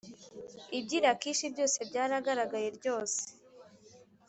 iby 0.77 0.91
i 0.97 0.99
Lakishi 1.03 1.45
byose 1.53 1.77
byaragaragaye 1.89 2.67
ryose 2.77 3.21